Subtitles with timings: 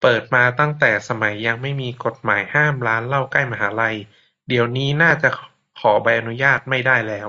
[0.00, 3.96] เปิดมาตั้งแต่สมัยยังไม่มีกฎหมายห้ามร้านเหล้าใกล้มหาลัย
[4.48, 5.28] เดี๋ยวนี้น่าจะ
[5.80, 7.28] ขอใบอนุญาตไม่ได้แล้ว